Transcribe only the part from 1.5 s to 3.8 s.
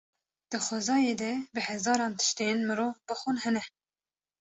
bi hezaran tiştên mirov bixwin hene.